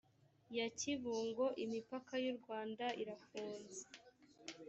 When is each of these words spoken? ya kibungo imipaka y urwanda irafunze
ya 0.57 0.67
kibungo 0.79 1.45
imipaka 1.65 2.13
y 2.23 2.27
urwanda 2.31 2.85
irafunze 3.01 3.81